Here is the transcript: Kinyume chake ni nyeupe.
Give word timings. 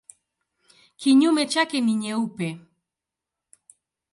Kinyume 0.99 1.43
chake 1.51 1.77
ni 1.81 1.93
nyeupe. 2.01 2.47